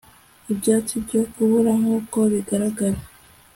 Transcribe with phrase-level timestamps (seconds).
[0.51, 2.99] ibyatsi byo hakurya nkuko bigaragara